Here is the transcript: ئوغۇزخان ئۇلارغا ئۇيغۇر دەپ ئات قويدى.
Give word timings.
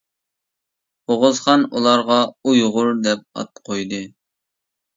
ئوغۇزخان 1.11 1.67
ئۇلارغا 1.67 2.19
ئۇيغۇر 2.47 2.91
دەپ 3.07 3.25
ئات 3.39 3.65
قويدى. 3.71 4.05